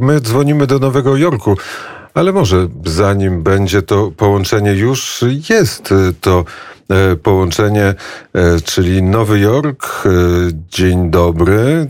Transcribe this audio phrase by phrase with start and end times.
[0.00, 1.56] My dzwonimy do Nowego Jorku,
[2.14, 6.44] ale może zanim będzie to połączenie, już jest to
[6.90, 7.94] e, połączenie, e,
[8.64, 10.02] czyli Nowy Jork.
[10.06, 10.10] E,
[10.68, 11.86] dzień dobry.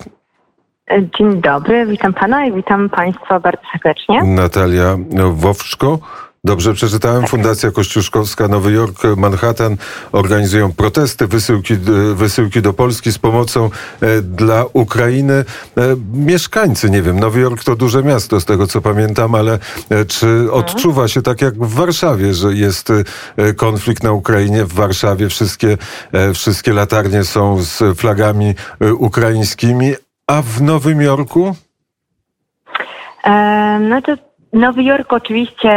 [1.18, 4.22] Dzień dobry, witam pana i witam państwa bardzo serdecznie.
[4.24, 4.96] Natalia
[5.32, 5.98] Wowczko.
[6.44, 7.26] Dobrze przeczytałem.
[7.26, 9.76] Fundacja Kościuszkowska Nowy Jork, Manhattan
[10.12, 11.74] organizują protesty, wysyłki,
[12.14, 13.70] wysyłki do Polski z pomocą
[14.00, 15.34] e, dla Ukrainy.
[15.34, 15.44] E,
[16.12, 19.58] mieszkańcy, nie wiem, Nowy Jork to duże miasto, z tego co pamiętam, ale
[19.90, 20.50] e, czy mhm.
[20.50, 22.92] odczuwa się tak jak w Warszawie, że jest
[23.56, 24.64] konflikt na Ukrainie?
[24.64, 25.76] W Warszawie wszystkie,
[26.34, 28.54] wszystkie latarnie są z flagami
[28.98, 29.94] ukraińskimi,
[30.26, 31.54] a w Nowym Jorku?
[33.80, 35.70] no to Nowy Jork oczywiście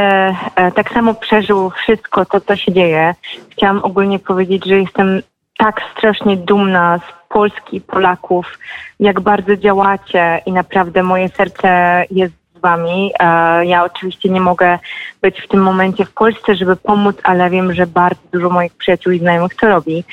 [0.55, 3.15] e, tak samo przeżył wszystko to, co się dzieje.
[3.49, 5.21] Chciałam ogólnie powiedzieć, że jestem
[5.57, 8.59] tak strasznie dumna z Polski, Polaków,
[8.99, 13.11] jak bardzo działacie i naprawdę moje serce jest z wami.
[13.19, 14.79] E, ja oczywiście nie mogę
[15.21, 19.13] być w tym momencie w Polsce, żeby pomóc, ale wiem, że bardzo dużo moich przyjaciół
[19.13, 20.03] i znajomych to robi.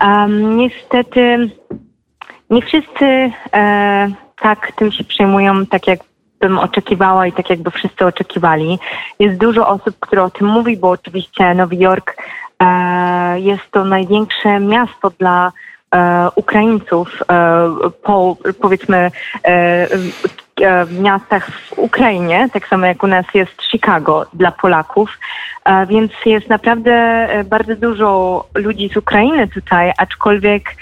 [0.00, 1.50] Um, niestety
[2.50, 4.08] nie wszyscy e,
[4.40, 6.00] tak tym się przejmują, tak jak
[6.42, 8.78] bym oczekiwała i tak jakby wszyscy oczekiwali.
[9.18, 12.16] Jest dużo osób, które o tym mówi, bo oczywiście Nowy Jork
[12.60, 15.52] e, jest to największe miasto dla
[15.94, 19.10] e, Ukraińców e, po powiedzmy e,
[19.44, 25.18] e, w miastach w Ukrainie, tak samo jak u nas jest Chicago dla Polaków,
[25.64, 30.74] e, więc jest naprawdę bardzo dużo ludzi z Ukrainy tutaj, aczkolwiek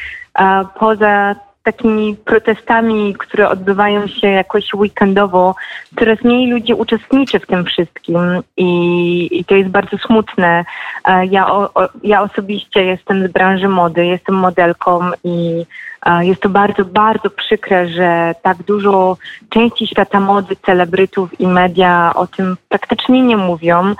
[0.79, 5.55] poza takimi protestami, które odbywają się jakoś weekendowo,
[5.99, 8.17] coraz mniej ludzi uczestniczy w tym wszystkim
[8.57, 10.65] i, i to jest bardzo smutne.
[11.05, 11.71] E, ja, o,
[12.03, 15.65] ja osobiście jestem z branży mody, jestem modelką i
[16.07, 19.17] e, jest to bardzo, bardzo przykre, że tak dużo
[19.49, 23.95] części świata mody, celebrytów i media o tym praktycznie nie mówią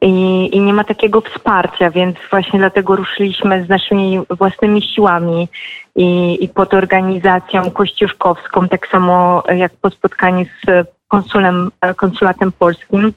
[0.00, 5.48] i, i nie ma takiego wsparcia, więc właśnie dlatego ruszyliśmy z naszymi własnymi siłami
[5.96, 13.12] i, i pod organizacją kościuszkowską, tak samo jak po spotkaniu z konsulem, konsulatem polskim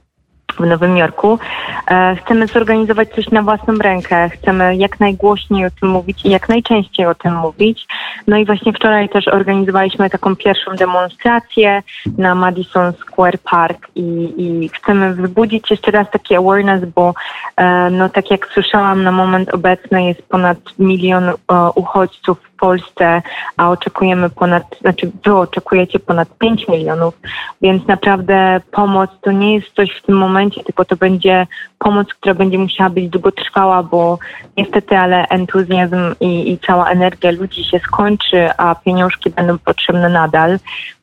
[0.55, 1.39] w Nowym Jorku.
[1.87, 4.29] E, chcemy zorganizować coś na własną rękę.
[4.29, 7.87] Chcemy jak najgłośniej o tym mówić i jak najczęściej o tym mówić.
[8.27, 11.83] No i właśnie wczoraj też organizowaliśmy taką pierwszą demonstrację
[12.17, 17.13] na Madison Square Park i, i chcemy wzbudzić jeszcze raz taki awareness, bo
[17.57, 21.31] e, no tak jak słyszałam, na moment obecny jest ponad milion
[21.75, 23.21] uchodźców w Polsce,
[23.57, 27.13] a oczekujemy ponad, znaczy wy oczekujecie ponad 5 milionów,
[27.61, 31.47] więc naprawdę pomoc to nie jest coś w tym momencie, tylko to będzie
[31.79, 34.19] pomoc, która będzie musiała być długotrwała, bo
[34.57, 40.59] niestety, ale entuzjazm i, i cała energia ludzi się skończy, a pieniążki będą potrzebne nadal.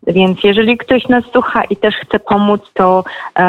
[0.06, 3.04] Więc jeżeli ktoś nas słucha i też chce pomóc, to
[3.38, 3.42] e,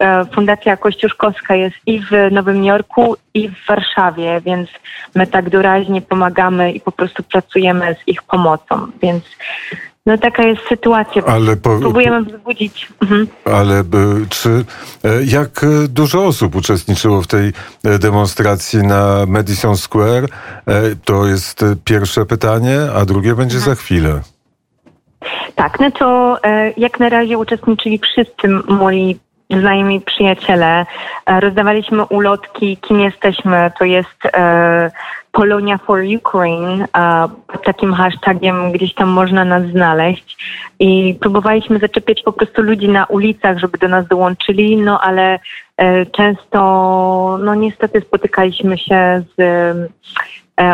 [0.00, 4.68] e, Fundacja Kościuszkowska jest i w Nowym Jorku, i w Warszawie, więc
[5.14, 8.86] my tak doraźnie pomagamy i po prostu pracujemy z ich pomocą.
[9.02, 9.24] Więc
[10.06, 11.24] no taka jest sytuacja.
[11.24, 12.88] Ale po, Próbujemy wzbudzić.
[13.02, 13.26] Mhm.
[13.44, 13.84] Ale e,
[14.28, 14.64] czy
[15.24, 20.28] jak dużo osób uczestniczyło w tej demonstracji na Madison Square?
[21.04, 23.76] To jest pierwsze pytanie, a drugie będzie mhm.
[23.76, 24.20] za chwilę.
[25.54, 26.38] Tak, no to
[26.76, 29.18] jak na razie uczestniczyli wszyscy moi
[29.50, 30.86] znajomi przyjaciele.
[31.26, 33.70] Rozdawaliśmy ulotki, kim jesteśmy.
[33.78, 34.18] To jest
[35.32, 36.86] Polonia for Ukraine,
[37.46, 40.36] pod takim hashtagiem gdzieś tam można nas znaleźć
[40.78, 45.38] i próbowaliśmy zaczepiać po prostu ludzi na ulicach, żeby do nas dołączyli, no ale
[45.76, 46.58] e, często,
[47.44, 49.88] no niestety spotykaliśmy się z E,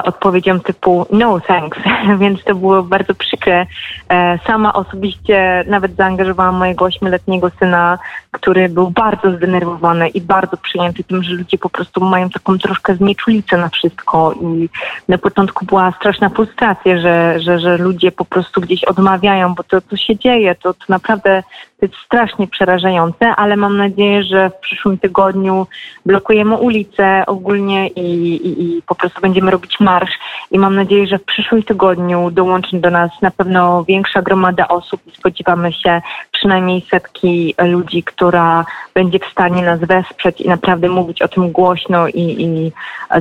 [0.04, 1.78] odpowiedzią typu no thanks,
[2.20, 3.66] więc to było bardzo przykre.
[4.08, 7.98] E, sama osobiście nawet zaangażowałam mojego ośmioletniego syna,
[8.30, 12.94] który był bardzo zdenerwowany i bardzo przyjęty tym, że ludzie po prostu mają taką troszkę
[12.94, 14.68] znieczulicę na wszystko i
[15.08, 19.80] na początku była straszna frustracja, że, że, że ludzie po prostu gdzieś odmawiają, bo to,
[19.80, 21.42] co się dzieje, to, to naprawdę
[21.80, 25.66] to jest strasznie przerażające, ale mam nadzieję, że w przyszłym tygodniu
[26.06, 30.12] blokujemy ulice ogólnie i, i, i po prostu będziemy robić marsz
[30.50, 35.00] i mam nadzieję, że w przyszłym tygodniu dołączy do nas na pewno większa gromada osób
[35.06, 36.02] i spodziewamy się
[36.32, 38.64] przynajmniej setki ludzi, która
[38.94, 42.72] będzie w stanie nas wesprzeć i naprawdę mówić o tym głośno i, i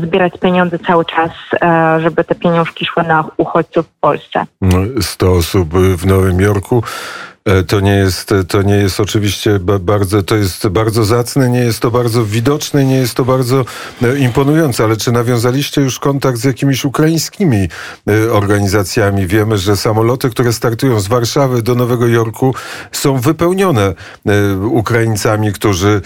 [0.01, 1.31] zbierać pieniądze cały czas,
[1.61, 4.45] e, żeby te pieniążki szły na uchodźców w Polsce.
[5.01, 6.83] 100 osób w Nowym Jorku.
[7.45, 11.79] E, to nie jest, to nie jest oczywiście bardzo, to jest bardzo zacne, nie jest
[11.79, 13.65] to bardzo widoczne, nie jest to bardzo
[14.01, 17.69] e, imponujące, ale czy nawiązaliście już kontakt z jakimiś ukraińskimi
[18.07, 19.27] e, organizacjami?
[19.27, 22.55] Wiemy, że samoloty, które startują z Warszawy do Nowego Jorku
[22.91, 23.93] są wypełnione
[24.69, 26.01] Ukraińcami, którzy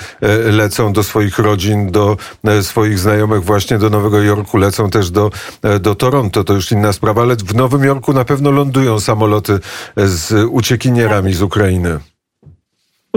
[0.51, 2.18] lecą do swoich rodzin, do
[2.62, 5.31] swoich znajomych właśnie do Nowego Jorku, lecą też do,
[5.80, 9.59] do Toronto, to już inna sprawa, ale w Nowym Jorku na pewno lądują samoloty
[9.97, 12.00] z uciekinierami z Ukrainy.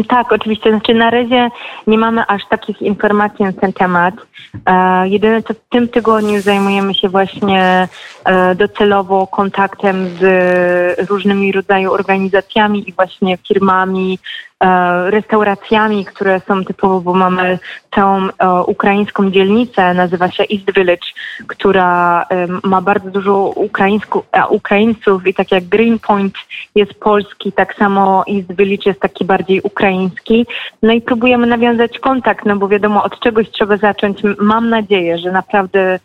[0.08, 0.70] Tak, oczywiście.
[0.70, 1.48] Znaczy na razie
[1.86, 4.14] nie mamy aż takich informacji na ten temat.
[4.66, 7.88] E, jedyne co w tym tygodniu zajmujemy się właśnie
[8.24, 14.18] e, docelowo kontaktem z różnymi rodzaju organizacjami i właśnie firmami,
[15.10, 17.58] restauracjami, które są typowo, bo mamy
[17.94, 21.06] całą e, ukraińską dzielnicę, nazywa się East Village,
[21.46, 22.26] która
[22.62, 26.34] ma bardzo dużo ukraińsku, Ukraińców i tak jak Greenpoint
[26.74, 30.46] jest polski, tak samo East Village jest taki bardziej ukraiński.
[30.82, 34.22] No i próbujemy nawiązać kontakt, no bo wiadomo, od czegoś trzeba zacząć.
[34.38, 35.98] Mam nadzieję, że naprawdę E,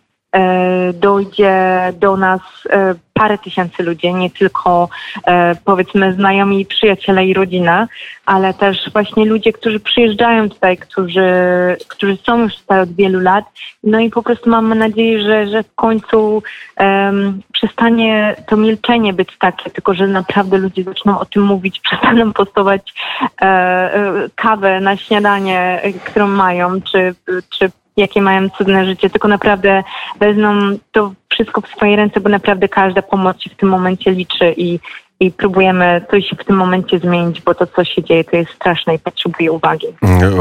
[0.93, 4.89] dojdzie do nas e, parę tysięcy ludzi, nie tylko
[5.27, 7.87] e, powiedzmy znajomi, przyjaciele i rodzina,
[8.25, 11.27] ale też właśnie ludzie, którzy przyjeżdżają tutaj, którzy,
[11.87, 13.45] którzy są już tutaj od wielu lat.
[13.83, 16.43] No i po prostu mamy nadzieję, że, że w końcu
[16.79, 22.33] um, przestanie to milczenie być takie, tylko że naprawdę ludzie zaczną o tym mówić, przestaną
[22.33, 22.93] postować
[23.41, 27.15] e, kawę na śniadanie, którą mają, czy,
[27.49, 29.83] czy jakie mają cudne życie, tylko naprawdę
[30.19, 34.53] wezmą to wszystko w swoje ręce, bo naprawdę każda pomoc się w tym momencie liczy
[34.57, 34.79] i,
[35.19, 38.95] i próbujemy coś w tym momencie zmienić, bo to, co się dzieje, to jest straszne
[38.95, 39.87] i potrzebuje uwagi.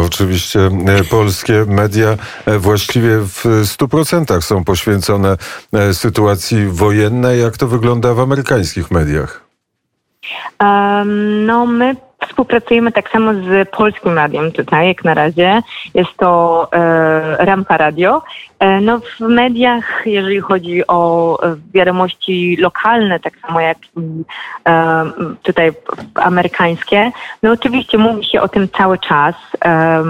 [0.07, 2.17] Oczywiście e, polskie media
[2.47, 5.37] e, właściwie w 100% są poświęcone
[5.73, 7.41] e, sytuacji wojennej.
[7.41, 9.47] Jak to wygląda w amerykańskich mediach?
[10.61, 11.97] Um, no, my
[12.29, 15.63] Współpracujemy tak samo z polskim radiem tutaj, jak na razie.
[15.95, 18.23] Jest to e, Rampa Radio.
[18.59, 24.25] E, no w mediach, jeżeli chodzi o e, wiadomości lokalne, tak samo jak i
[24.69, 25.05] e,
[25.43, 25.73] tutaj
[26.15, 27.13] amerykańskie,
[27.43, 29.35] no oczywiście mówi się o tym cały czas.
[29.65, 30.03] E,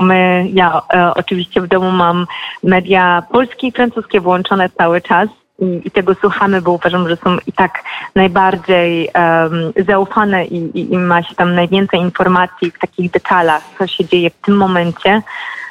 [0.00, 2.26] my, ja e, oczywiście w domu mam
[2.62, 5.28] media polskie i francuskie włączone cały czas
[5.58, 7.84] i, i, tego słuchamy, bo uważam, że są i tak
[8.14, 13.86] najbardziej um, zaufane i, i, i, ma się tam najwięcej informacji w takich detalach, co
[13.86, 15.22] się dzieje w tym momencie.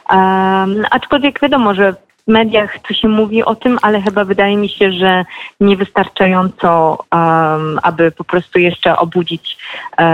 [0.09, 4.69] Um, aczkolwiek wiadomo, że w mediach to się mówi o tym, ale chyba wydaje mi
[4.69, 5.25] się, że
[5.59, 9.57] niewystarczająco, um, aby po prostu jeszcze obudzić
[9.97, 10.07] um,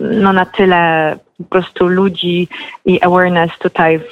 [0.00, 2.48] no na tyle po prostu ludzi
[2.84, 4.04] i awareness tutaj w,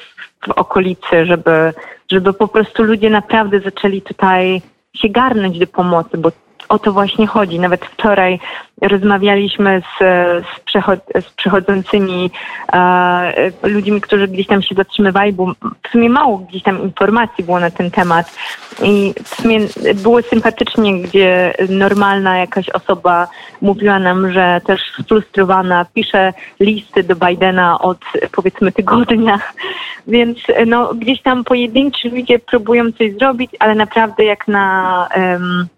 [0.46, 1.72] w okolicy, żeby
[2.10, 4.62] żeby po prostu ludzie naprawdę zaczęli tutaj
[4.96, 6.32] się garnąć do pomocy, bo
[6.68, 7.60] o to właśnie chodzi.
[7.60, 8.40] Nawet wczoraj
[8.82, 9.98] rozmawialiśmy z,
[10.44, 12.30] z, przechod, z przechodzącymi
[12.72, 15.46] e, ludźmi, którzy gdzieś tam się zatrzymywali, bo
[15.82, 18.36] w sumie mało gdzieś tam informacji było na ten temat
[18.82, 19.60] i w sumie
[19.94, 23.28] było sympatycznie, gdzie normalna jakaś osoba
[23.60, 27.98] mówiła nam, że też sfrustrowana pisze listy do Bidena od
[28.32, 29.38] powiedzmy tygodnia,
[30.06, 35.08] więc no, gdzieś tam pojedynczy ludzie próbują coś zrobić, ale naprawdę jak na...
[35.16, 35.68] Um,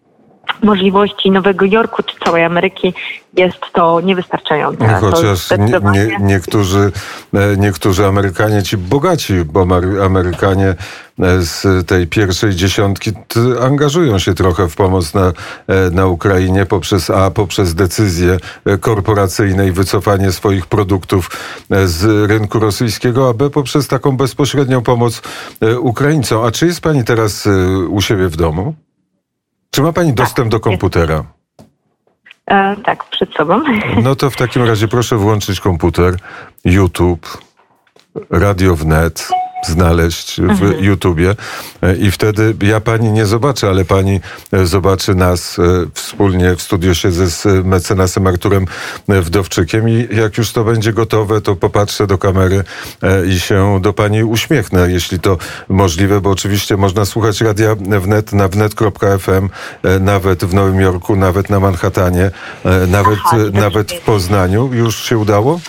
[0.62, 2.94] możliwości Nowego Jorku czy całej Ameryki
[3.36, 4.86] jest to niewystarczające.
[4.86, 6.92] No, chociaż nie, nie, niektórzy,
[7.34, 9.66] e, niektórzy Amerykanie, ci bogaci, bo
[10.04, 10.76] Amerykanie e,
[11.42, 13.12] z tej pierwszej dziesiątki
[13.62, 15.32] angażują się trochę w pomoc na,
[15.66, 18.38] e, na Ukrainie poprzez A, poprzez decyzje
[18.80, 21.30] korporacyjne i wycofanie swoich produktów
[21.84, 25.22] z rynku rosyjskiego, a B poprzez taką bezpośrednią pomoc
[25.80, 26.44] Ukraińcom.
[26.44, 27.48] A czy jest pani teraz
[27.88, 28.74] u siebie w domu?
[29.70, 31.24] Czy ma Pani dostęp tak, do komputera?
[32.46, 33.62] E, tak, przed sobą.
[34.02, 36.16] No to w takim razie proszę włączyć komputer,
[36.64, 37.38] YouTube,
[38.30, 39.28] Radio Wnet
[39.66, 40.84] znaleźć w mhm.
[40.84, 41.34] YouTubie
[41.98, 44.20] i wtedy ja pani nie zobaczę, ale pani
[44.52, 45.62] e, zobaczy nas e,
[45.94, 48.66] wspólnie w studio siedzę z mecenasem Arturem
[49.08, 52.64] Wdowczykiem i jak już to będzie gotowe, to popatrzę do kamery
[53.02, 55.38] e, i się do pani uśmiechnę, jeśli to
[55.68, 59.48] możliwe, bo oczywiście można słuchać radia wnet na wnet.fm,
[60.00, 62.30] nawet w Nowym Jorku, nawet na Manhattanie,
[62.88, 64.70] nawet, Aha, nawet w Poznaniu.
[64.72, 65.60] Już się udało?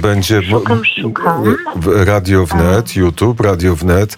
[0.00, 1.56] Będzie szukam, szukam.
[2.06, 4.16] Radio Wnet, YouTube, Radio Wnet.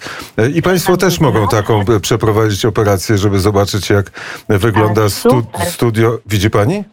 [0.54, 4.10] I Państwo też mogą taką przeprowadzić operację, żeby zobaczyć, jak
[4.48, 6.18] wygląda stu, studio.
[6.26, 6.84] Widzi Pani?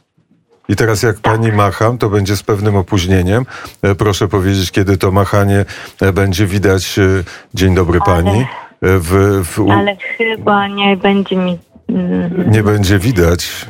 [0.70, 1.34] I teraz jak tak.
[1.34, 3.46] pani macham, to będzie z pewnym opóźnieniem.
[3.82, 5.66] E, proszę powiedzieć, kiedy to machanie
[6.02, 7.00] e, będzie widać.
[7.00, 7.04] E,
[7.54, 8.46] dzień dobry ale, pani.
[8.82, 11.58] W, w, ale chyba nie będzie mi.
[12.48, 13.66] Nie będzie widać.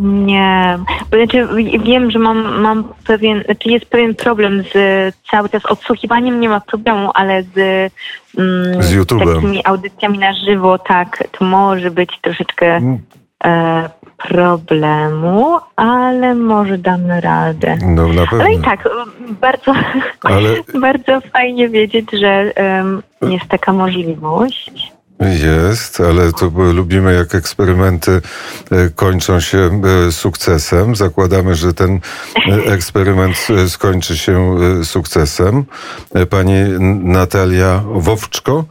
[0.00, 0.78] Nie,
[1.10, 1.48] bo znaczy
[1.84, 4.76] wiem, że mam, mam pewien, znaczy jest pewien problem z
[5.30, 7.56] cały czas odsłuchiwaniem, nie ma problemu, ale z,
[8.38, 12.98] mm, Z takimi audycjami na żywo, tak, to może być troszeczkę Mm,
[13.44, 13.90] e,
[14.28, 17.78] problemu, ale może damy radę.
[17.86, 18.44] No na pewno.
[18.44, 18.88] Ale i tak,
[19.40, 19.74] bardzo,
[20.22, 20.48] Ale
[20.80, 24.92] bardzo fajnie wiedzieć, że em, jest taka możliwość.
[25.30, 28.22] Jest, ale to lubimy jak eksperymenty
[28.70, 30.96] e, kończą się e, sukcesem.
[30.96, 32.00] Zakładamy, że ten
[32.50, 35.64] e, eksperyment skończy się sukcesem.
[36.30, 36.54] Pani
[37.02, 38.64] Natalia Wowczko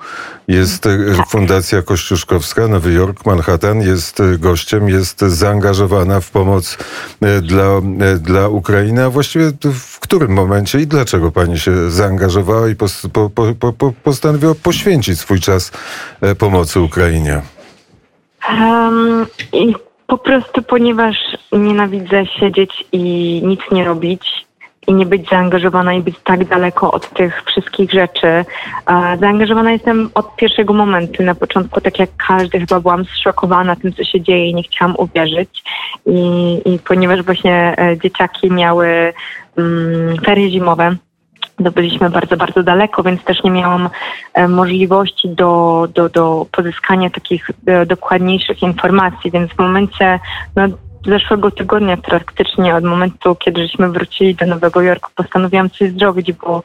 [0.52, 0.90] jest e,
[1.28, 6.78] Fundacja Kościuszkowska, Nowy Jork, Manhattan, jest e, gościem, jest zaangażowana w pomoc
[7.22, 7.82] e, dla,
[8.20, 13.30] dla Ukrainy, a właściwie w którym momencie i dlaczego Pani się zaangażowała i pos, po,
[13.30, 15.72] po, po, po, postanowiła poświęcić swój czas
[16.40, 17.42] pomocy Ukrainie?
[18.50, 19.26] Um,
[20.08, 21.16] po prostu ponieważ
[21.52, 23.02] nienawidzę siedzieć i
[23.46, 24.46] nic nie robić
[24.88, 28.46] i nie być zaangażowana i być tak daleko od tych wszystkich rzeczy.
[29.20, 31.24] Zaangażowana jestem od pierwszego momentu.
[31.24, 34.96] Na początku, tak jak każdy, chyba byłam zszokowana tym, co się dzieje i nie chciałam
[34.98, 35.64] uwierzyć.
[36.06, 39.14] I, i ponieważ właśnie e, dzieciaki miały
[39.58, 40.96] mm, ferie zimowe,
[41.64, 43.90] to byliśmy bardzo, bardzo daleko, więc też nie miałam
[44.34, 50.20] e, możliwości do, do, do pozyskania takich e, dokładniejszych informacji, więc w momencie
[50.56, 50.68] no,
[51.06, 56.64] zeszłego tygodnia praktycznie od momentu, kiedy żeśmy wrócili do Nowego Jorku, postanowiłam coś zrobić, bo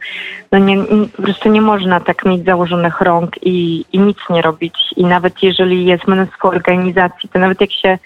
[0.52, 0.76] no nie,
[1.16, 4.74] po prostu nie można tak mieć założonych rąk i, i nic nie robić.
[4.96, 7.98] I nawet jeżeli jest mnóstwo organizacji, to nawet jak się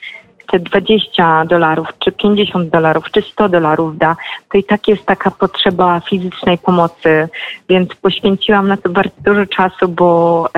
[0.51, 4.17] te 20 dolarów, czy 50 dolarów, czy 100 dolarów da,
[4.53, 7.29] to i tak jest taka potrzeba fizycznej pomocy,
[7.69, 10.49] więc poświęciłam na to bardzo dużo czasu, bo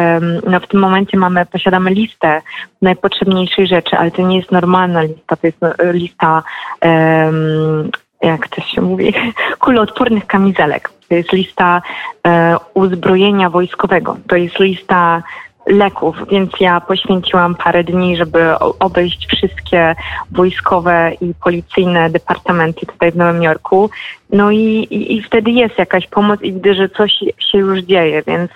[0.47, 2.43] no, w tym momencie mamy, posiadamy listę
[2.83, 6.43] najpotrzebniejszych rzeczy, ale to nie jest normalna lista, to jest no, lista
[6.81, 7.91] em,
[8.23, 9.15] jak to się mówi,
[9.59, 10.91] kuloodpornych kamizelek.
[11.09, 11.83] To jest lista
[12.27, 14.17] e, uzbrojenia wojskowego.
[14.29, 15.23] To jest lista
[15.67, 19.95] leków, więc ja poświęciłam parę dni, żeby obejść wszystkie
[20.31, 23.91] wojskowe i policyjne departamenty tutaj w Nowym Jorku.
[24.33, 28.23] No i, i, i wtedy jest jakaś pomoc i widzę, że coś się już dzieje,
[28.27, 28.51] więc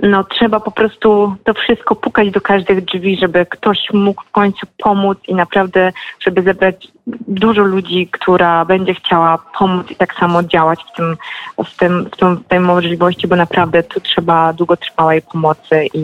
[0.00, 4.66] no trzeba po prostu to wszystko pukać do każdych drzwi, żeby ktoś mógł w końcu
[4.78, 6.88] pomóc i naprawdę, żeby zebrać
[7.28, 11.16] dużo ludzi, która będzie chciała pomóc i tak samo działać w tym,
[11.64, 15.98] w tym, w tym, w tej możliwości, bo naprawdę tu trzeba długotrwałej pomocy i,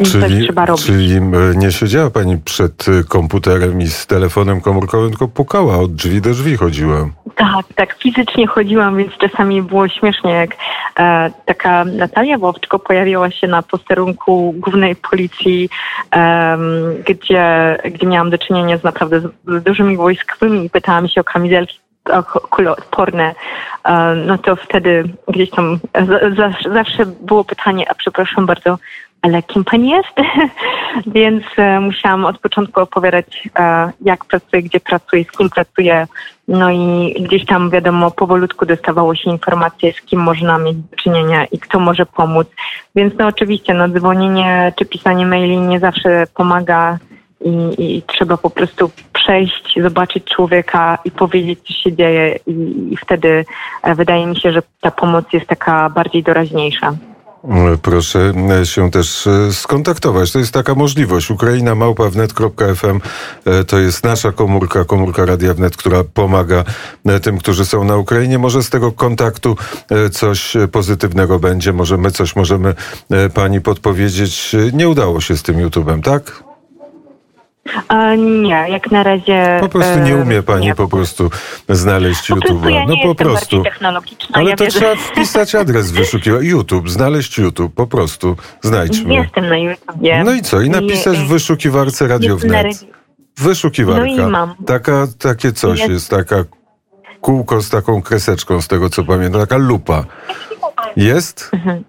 [0.00, 0.86] i Czyli, trzeba robić.
[0.86, 1.20] czyli e,
[1.56, 6.30] nie siedziała Pani przed e, komputerem i z telefonem komórkowym, tylko pukała, od drzwi do
[6.30, 7.08] drzwi chodziła.
[7.36, 10.50] Tak, tak, fizycznie chodziłam, więc czasami było śmiesznie, jak
[10.98, 15.68] e, taka Natalia Wowczko pojawiła się na posterunku głównej policji,
[16.10, 16.60] em,
[17.06, 21.85] gdzie, gdzie miałam do czynienia z naprawdę z, dużymi wojskowymi i pytałam się o kamizelki
[22.50, 23.34] kuloodporne,
[24.26, 25.78] no to wtedy gdzieś tam
[26.72, 28.78] zawsze było pytanie, a przepraszam bardzo,
[29.22, 30.14] ale kim pani jest?
[31.16, 36.06] Więc e, musiałam od początku opowiadać, e, jak pracuję, gdzie pracuję, z kim pracuję.
[36.48, 41.44] No i gdzieś tam, wiadomo, powolutku dostawało się informacje, z kim można mieć do czynienia
[41.44, 42.48] i kto może pomóc.
[42.94, 46.98] Więc no oczywiście, no dzwonienie czy pisanie maili nie zawsze pomaga
[47.46, 52.52] i, i trzeba po prostu przejść, zobaczyć człowieka i powiedzieć, co się dzieje i,
[52.92, 53.44] i wtedy
[53.82, 56.96] e, wydaje mi się, że ta pomoc jest taka bardziej doraźniejsza.
[57.44, 60.32] E, Proszę e, się też skontaktować.
[60.32, 61.30] To jest taka możliwość.
[61.30, 63.00] Ukraina małpa.wnet.fm
[63.66, 66.64] to jest nasza komórka, komórka Radia Wnet, która pomaga
[67.22, 68.38] tym, którzy są na Ukrainie.
[68.38, 69.56] Może z tego kontaktu
[70.12, 71.72] coś pozytywnego będzie.
[71.72, 72.74] Może my coś możemy
[73.34, 74.56] pani podpowiedzieć.
[74.72, 76.42] Nie udało się z tym YouTube'em, tak?
[77.88, 79.56] A nie, jak na razie.
[79.60, 80.74] Po prostu nie e, umie pani nie.
[80.74, 81.30] po prostu
[81.68, 82.70] znaleźć Po ja YouTube'a.
[82.70, 83.62] nie No po prostu.
[84.32, 86.48] Ale ja to wierzę- trzeba wpisać adres wyszukiwania.
[86.50, 88.36] YouTube, znaleźć YouTube, po prostu.
[88.62, 89.14] Znajdźmy.
[89.14, 90.22] Jestem na YouTubie.
[90.24, 90.60] No i co?
[90.60, 92.66] I napisać w wyszukiwarce Radio Wnet.
[93.36, 94.28] Wyszukiwarka.
[94.28, 94.54] No.
[94.66, 95.90] Taka, takie coś Jest.
[95.92, 96.36] jest, taka
[97.20, 100.04] kółko z taką kreseczką, z tego co pamiętam, taka lupa.
[100.96, 101.50] Jest?
[101.52, 101.84] Mhm.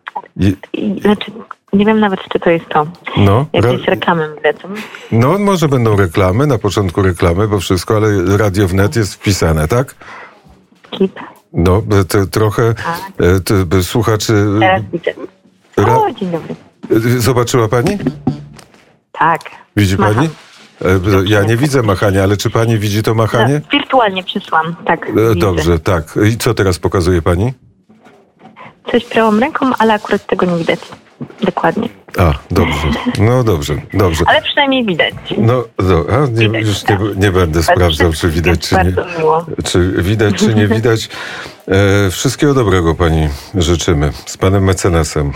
[1.02, 1.32] Znaczy,
[1.78, 2.88] nie wiem nawet, czy to jest to.
[3.18, 4.68] no, Jakieś reklamy lecą.
[5.12, 9.96] no, może będą reklamy, na początku reklamy, bo wszystko, ale Radio Wnet jest wpisane, tak?
[10.92, 11.20] Kip.
[11.54, 12.64] No, to, trochę
[13.20, 14.34] e, to, by słuchaczy...
[14.60, 15.12] Teraz widzę.
[15.78, 16.56] Ra- O, dzień dobry.
[16.96, 17.98] e, Zobaczyła pani?
[19.12, 19.42] Tak.
[19.76, 20.16] Widzi Macham.
[20.16, 20.30] pani?
[20.86, 23.62] E, Ja nie widzę machania, ale czy pani widzi to machanie?
[23.64, 25.10] No, wirtualnie przysłam, tak.
[25.10, 25.36] E, widzę.
[25.36, 26.20] Dobrze, tak.
[26.32, 27.54] I co teraz pokazuje pani?
[28.92, 30.80] Coś prawą ręką, ale akurat tego nie widać.
[31.42, 31.90] Dokładnie.
[32.18, 32.88] A, dobrze.
[33.20, 34.24] No dobrze, dobrze.
[34.28, 35.14] Ale przynajmniej widać.
[35.38, 37.18] No, no a nie, Widać, już nie, tak.
[37.18, 38.94] nie będę sprawdzał, czy widać, czy nie.
[39.64, 41.10] Czy widać, czy nie widać.
[42.08, 44.12] E, wszystkiego dobrego pani życzymy.
[44.26, 45.32] Z panem mecenasem.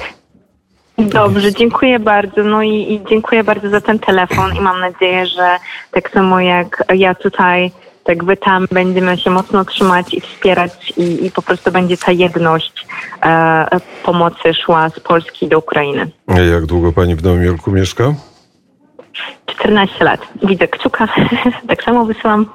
[0.97, 2.43] Dobrze, dziękuję bardzo.
[2.43, 5.57] No i, i dziękuję bardzo za ten telefon i mam nadzieję, że
[5.91, 7.71] tak samo jak ja tutaj,
[8.03, 12.11] tak wy tam będziemy się mocno trzymać i wspierać i, i po prostu będzie ta
[12.11, 12.87] jedność
[13.23, 13.65] e,
[14.03, 16.11] pomocy szła z Polski do Ukrainy.
[16.51, 18.13] Jak długo pani w Nowym Jorku mieszka?
[19.45, 20.19] 14 lat.
[20.43, 21.07] Widzę kciuka.
[21.69, 22.45] tak samo wysyłam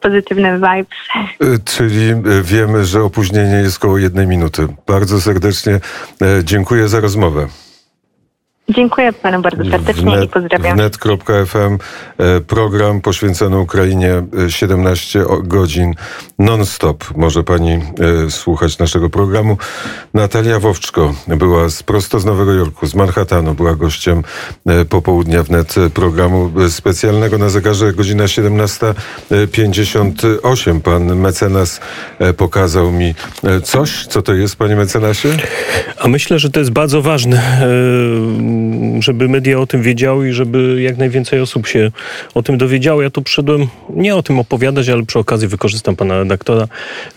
[0.00, 0.98] pozytywne vibes.
[1.40, 4.68] E, Czyli e, wiemy, że opóźnienie jest koło jednej minuty.
[4.86, 5.80] Bardzo serdecznie e,
[6.44, 7.46] dziękuję za rozmowę.
[8.68, 10.76] Dziękuję panu bardzo serdecznie i pozdrawiam.
[10.76, 11.78] Wnet.fm
[12.18, 15.94] e, program poświęcony Ukrainie e, 17 o- godzin
[16.38, 17.04] non-stop.
[17.16, 17.80] Może pani e,
[18.30, 19.58] słuchać naszego programu.
[20.14, 24.22] Natalia Wowczko była z, prosto z Nowego Jorku, z Manhattanu, była gościem
[24.66, 30.80] e, popołudnia wnet e, programu e, specjalnego na zegarze godzina 17.58.
[30.80, 31.80] Pan mecenas
[32.18, 34.06] e, pokazał mi e, coś.
[34.06, 35.28] Co to jest, panie mecenasie?
[36.00, 37.66] A myślę, że to jest bardzo ważne, e,
[39.00, 41.90] żeby media o tym wiedziały i żeby jak najwięcej osób się
[42.34, 43.02] o tym dowiedziało.
[43.02, 46.68] Ja tu przyszedłem nie o tym opowiadać, ale przy okazji wykorzystam pana redaktora,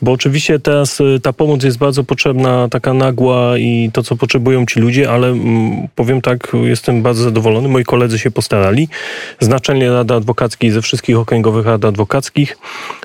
[0.02, 4.66] bo oczywiście teraz e, ta pomoc jest bardzo potrzebna, taka nagła i to, co potrzebują
[4.66, 7.68] ci ludzie, ale mm, powiem tak, jestem bardzo zadowolony.
[7.68, 8.88] Moi koledzy się postarali
[9.40, 12.58] z Naczelnej Rady Adwokackiej, ze wszystkich okręgowych rad adwokackich.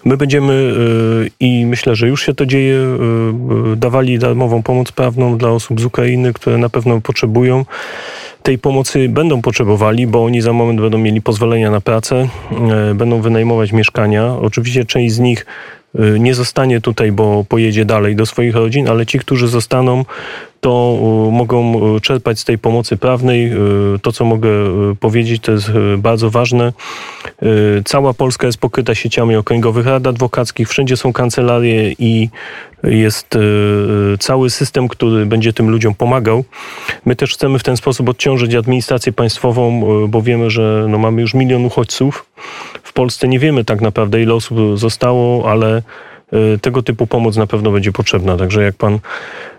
[0.04, 5.38] My będziemy e, i myślę, że już się to dzieje, e, dawali darmową pomoc prawną
[5.38, 7.64] dla osób z Ukrainy, które na pewno potrzebują.
[8.42, 12.28] Tej pomocy będą potrzebowali, bo oni za moment będą mieli pozwolenia na pracę,
[12.90, 14.37] e, będą wynajmować mieszkania.
[14.40, 15.46] Oczywiście część z nich
[15.94, 20.04] e, nie zostanie tutaj, bo pojedzie dalej do swoich rodzin, ale ci, którzy zostaną,
[20.62, 23.52] to e, mogą e, czerpać z tej pomocy prawnej.
[23.52, 23.57] E,
[24.02, 24.50] To, co mogę
[25.00, 26.73] powiedzieć, to jest bardzo ważne.
[27.85, 32.31] Cała Polska jest pokryta sieciami okręgowych rad adwokackich, wszędzie są kancelarie i
[32.83, 33.38] jest
[34.19, 36.45] cały system, który będzie tym ludziom pomagał.
[37.04, 41.35] My też chcemy w ten sposób odciążyć administrację państwową, bo wiemy, że no mamy już
[41.35, 42.26] milion uchodźców.
[42.83, 45.83] W Polsce nie wiemy tak naprawdę, ile osób zostało, ale
[46.62, 48.37] tego typu pomoc na pewno będzie potrzebna.
[48.37, 48.99] Także jak pan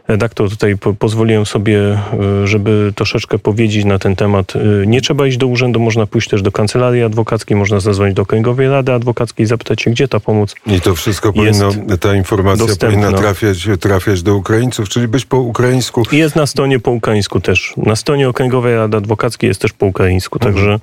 [0.07, 4.53] redaktor tutaj po, pozwoliłem sobie, e, żeby troszeczkę powiedzieć na ten temat.
[4.55, 8.21] E, Nie trzeba iść do urzędu, można pójść też do kancelarii adwokackiej, można zadzwonić do
[8.21, 12.65] Okręgowej Rady Adwokackiej i zapytać się, gdzie ta pomoc I to wszystko powinno, ta informacja
[12.67, 13.01] dostępna.
[13.01, 16.03] powinna trafiać, trafiać do Ukraińców, czyli być po ukraińsku.
[16.11, 17.73] Jest na stronie po ukraińsku też.
[17.77, 20.39] Na stronie Okręgowej Rady Adwokackiej jest też po ukraińsku.
[20.39, 20.79] Także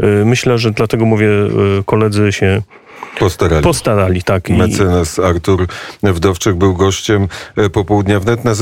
[0.00, 1.28] y, myślę, że dlatego mówię,
[1.86, 2.62] koledzy się
[3.18, 3.64] Postarali.
[3.64, 4.22] postarali.
[4.22, 4.48] Tak.
[4.48, 5.66] I, Mecenas Artur
[6.02, 8.54] Wdowczyk był gościem e, popołudnia wnet na